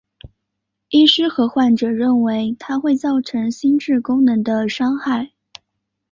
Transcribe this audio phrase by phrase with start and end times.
[0.89, 5.33] 医师和患者认为它会造成心智功能的伤害。